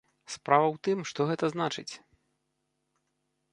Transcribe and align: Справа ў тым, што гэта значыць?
Справа 0.35 0.63
ў 0.73 0.81
тым, 0.87 0.97
што 1.09 1.27
гэта 1.33 1.45
значыць? 1.55 1.89